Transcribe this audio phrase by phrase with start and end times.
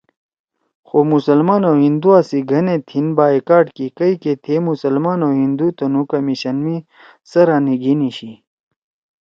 [0.87, 5.67] خو مسلمان او ہندُوا سی گھنَے تھیِن بایئکاٹ کی کئی کہ تھیئے مسلمان او ہندُو
[5.77, 6.77] تنُو کمیشن می
[7.31, 8.31] سرَا نی گھیِنی شی